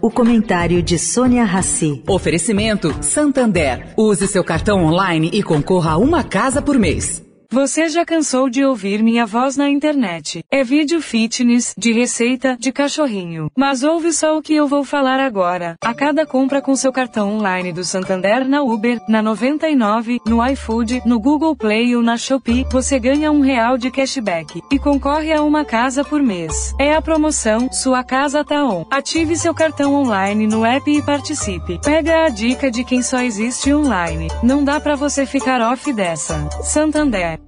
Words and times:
O 0.00 0.10
comentário 0.10 0.82
de 0.82 0.98
Sônia 0.98 1.44
Rassi. 1.44 2.02
Oferecimento 2.08 2.94
Santander. 3.02 3.94
Use 3.96 4.26
seu 4.26 4.44
cartão 4.44 4.84
online 4.84 5.30
e 5.32 5.42
concorra 5.42 5.92
a 5.92 5.96
uma 5.96 6.24
casa 6.24 6.60
por 6.60 6.78
mês. 6.78 7.22
Você 7.52 7.86
já 7.90 8.02
cansou 8.02 8.48
de 8.48 8.64
ouvir 8.64 9.02
minha 9.02 9.26
voz 9.26 9.58
na 9.58 9.68
internet? 9.68 10.42
É 10.50 10.64
vídeo 10.64 11.02
fitness, 11.02 11.74
de 11.76 11.92
receita, 11.92 12.56
de 12.58 12.72
cachorrinho. 12.72 13.50
Mas 13.54 13.82
ouve 13.82 14.10
só 14.10 14.38
o 14.38 14.40
que 14.40 14.54
eu 14.54 14.66
vou 14.66 14.82
falar 14.82 15.20
agora. 15.20 15.76
A 15.84 15.92
cada 15.92 16.24
compra 16.24 16.62
com 16.62 16.74
seu 16.74 16.90
cartão 16.90 17.30
online 17.30 17.70
do 17.70 17.84
Santander 17.84 18.48
na 18.48 18.62
Uber, 18.62 19.02
na 19.06 19.20
99, 19.20 20.18
no 20.26 20.42
iFood, 20.46 21.02
no 21.04 21.20
Google 21.20 21.54
Play 21.54 21.94
ou 21.94 22.02
na 22.02 22.16
Shopee, 22.16 22.64
você 22.72 22.98
ganha 22.98 23.30
um 23.30 23.42
real 23.42 23.76
de 23.76 23.90
cashback 23.90 24.62
e 24.72 24.78
concorre 24.78 25.30
a 25.30 25.42
uma 25.42 25.62
casa 25.62 26.02
por 26.02 26.22
mês. 26.22 26.74
É 26.80 26.94
a 26.94 27.02
promoção 27.02 27.70
Sua 27.70 28.02
Casa 28.02 28.42
Tá 28.42 28.64
On. 28.64 28.86
Ative 28.90 29.36
seu 29.36 29.52
cartão 29.52 29.94
online 29.94 30.46
no 30.46 30.64
app 30.64 30.90
e 30.90 31.02
participe. 31.02 31.78
Pega 31.84 32.24
a 32.24 32.28
dica 32.30 32.70
de 32.70 32.82
quem 32.82 33.02
só 33.02 33.20
existe 33.20 33.74
online. 33.74 34.28
Não 34.42 34.64
dá 34.64 34.80
para 34.80 34.96
você 34.96 35.26
ficar 35.26 35.60
off 35.60 35.92
dessa. 35.92 36.48
Santander. 36.62 37.41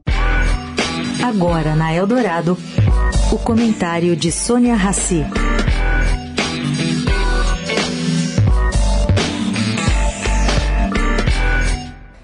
Agora 1.24 1.74
na 1.74 1.90
Eldorado, 1.90 2.54
o 3.32 3.38
comentário 3.38 4.14
de 4.14 4.30
Sônia 4.30 4.74
Rassi. 4.74 5.24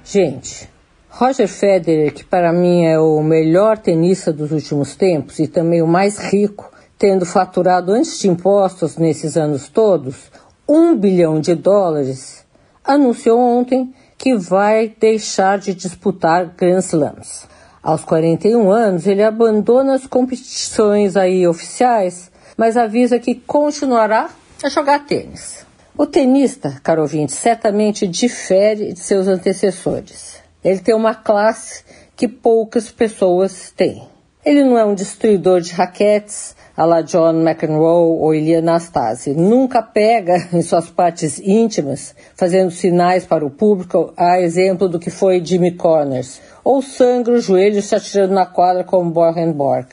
Gente, 0.05 0.68
Roger 1.08 1.48
Federer, 1.48 2.12
que 2.12 2.22
para 2.22 2.52
mim 2.52 2.84
é 2.84 2.98
o 2.98 3.22
melhor 3.22 3.78
tenista 3.78 4.30
dos 4.34 4.52
últimos 4.52 4.94
tempos 4.94 5.38
e 5.38 5.48
também 5.48 5.80
o 5.80 5.86
mais 5.86 6.19
rico, 6.19 6.70
tendo 6.98 7.24
faturado 7.24 7.92
antes 7.92 8.20
de 8.20 8.28
impostos 8.28 8.98
nesses 8.98 9.34
anos 9.38 9.66
todos 9.70 10.30
um 10.69 10.94
bilhão 10.94 11.41
de 11.41 11.55
dólares, 11.55 12.44
anunciou 12.84 13.41
ontem 13.41 13.94
que 14.19 14.36
vai 14.36 14.94
deixar 15.00 15.58
de 15.58 15.72
disputar 15.72 16.55
Grand 16.55 16.80
Slams. 16.80 17.48
Aos 17.83 18.05
41 18.05 18.70
anos, 18.70 19.06
ele 19.06 19.23
abandona 19.23 19.95
as 19.95 20.06
competições 20.06 21.17
aí 21.17 21.47
oficiais, 21.47 22.31
mas 22.56 22.77
avisa 22.77 23.19
que 23.19 23.34
continuará 23.34 24.28
a 24.62 24.69
jogar 24.69 25.06
tênis. 25.06 25.64
O 25.97 26.06
tenista, 26.06 26.78
caro 26.83 27.03
ouvinte, 27.03 27.33
certamente 27.33 28.06
difere 28.06 28.92
de 28.92 29.00
seus 29.00 29.27
antecessores. 29.27 30.41
Ele 30.62 30.81
tem 30.81 30.95
uma 30.95 31.14
classe 31.14 31.83
que 32.14 32.28
poucas 32.28 32.91
pessoas 32.91 33.72
têm. 33.75 34.06
Ele 34.44 34.64
não 34.64 34.78
é 34.78 34.84
um 34.84 34.94
destruidor 34.94 35.60
de 35.60 35.72
raquetes, 35.72 36.56
a 36.74 36.86
la 36.86 37.02
John 37.02 37.42
McEnroe 37.42 38.19
ou 38.19 38.34
Ilia 38.34 38.60
Anastasi. 38.60 39.34
Nunca 39.34 39.82
pega 39.82 40.48
em 40.50 40.62
suas 40.62 40.88
partes 40.88 41.38
íntimas, 41.38 42.14
fazendo 42.34 42.70
sinais 42.70 43.27
para 43.27 43.44
o 43.44 43.50
público, 43.50 44.14
a 44.16 44.41
exemplo 44.41 44.88
do 44.88 44.98
que 44.98 45.10
foi 45.10 45.44
Jimmy 45.44 45.72
Connors, 45.72 46.41
ou 46.64 46.80
sangra 46.80 47.34
o 47.34 47.41
joelho 47.41 47.82
se 47.82 47.94
atirando 47.94 48.32
na 48.32 48.47
quadra 48.47 48.82
como 48.82 49.10
Borgen 49.10 49.52
Borg. 49.52 49.88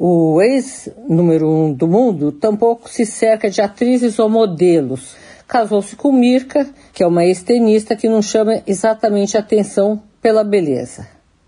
O 0.00 0.42
ex-número 0.42 1.48
um 1.48 1.72
do 1.72 1.86
mundo 1.86 2.32
tampouco 2.32 2.90
se 2.90 3.06
cerca 3.06 3.48
de 3.48 3.62
atrizes 3.62 4.18
ou 4.18 4.28
modelos. 4.28 5.14
Casou-se 5.46 5.94
com 5.94 6.10
Mirka, 6.10 6.68
que 6.92 7.04
é 7.04 7.06
uma 7.06 7.24
ex-tenista 7.24 7.94
que 7.94 8.08
não 8.08 8.20
chama 8.20 8.62
exatamente 8.66 9.38
atenção 9.38 10.02
pela 10.20 10.42
beleza. 10.42 11.06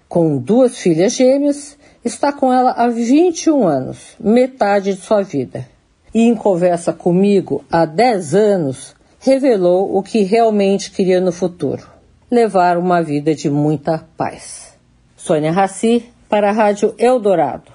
Com 0.08 0.36
duas 0.36 0.78
filhas 0.78 1.14
gêmeas, 1.14 1.76
está 2.04 2.32
com 2.32 2.52
ela 2.52 2.72
há 2.72 2.88
21 2.88 3.66
anos, 3.66 4.14
metade 4.20 4.94
de 4.94 5.00
sua 5.00 5.22
vida. 5.22 5.66
E 6.12 6.22
em 6.22 6.34
conversa 6.34 6.92
comigo 6.92 7.64
há 7.70 7.84
10 7.84 8.34
anos, 8.34 8.94
revelou 9.18 9.96
o 9.96 10.02
que 10.02 10.22
realmente 10.22 10.90
queria 10.90 11.20
no 11.20 11.32
futuro: 11.32 11.88
levar 12.30 12.76
uma 12.76 13.02
vida 13.02 13.34
de 13.34 13.48
muita 13.48 14.06
paz. 14.16 14.76
Sônia 15.16 15.50
Raci, 15.50 16.04
para 16.28 16.50
a 16.50 16.52
Rádio 16.52 16.94
Eldorado. 16.98 17.73